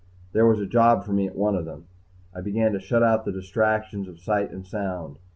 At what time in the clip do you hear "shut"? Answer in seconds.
2.79-3.03